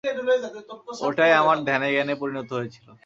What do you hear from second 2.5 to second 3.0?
হয়েছিল।